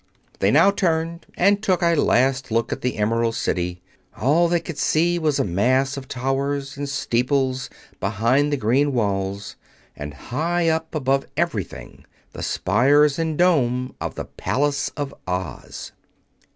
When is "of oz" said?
14.97-15.91